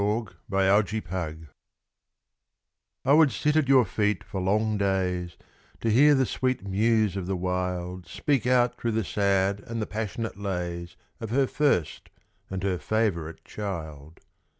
To 0.01 0.27
Charles 0.49 0.89
Harpur 0.91 1.49
I 3.05 3.13
would 3.13 3.31
sit 3.31 3.55
at 3.55 3.67
your 3.69 3.85
feet 3.85 4.23
for 4.23 4.41
long 4.41 4.75
days, 4.79 5.37
To 5.81 5.91
hear 5.91 6.15
the 6.15 6.25
sweet 6.25 6.63
Muse 6.65 7.15
of 7.15 7.27
the 7.27 7.35
Wild 7.37 8.07
Speak 8.07 8.47
out 8.47 8.75
through 8.81 8.93
the 8.93 9.03
sad 9.03 9.59
and 9.59 9.79
the 9.79 9.85
passionate 9.85 10.39
lays 10.39 10.95
Of 11.19 11.29
her 11.29 11.45
first 11.45 12.09
and 12.49 12.63
her 12.63 12.79
favourite 12.79 13.45
Child. 13.45 14.21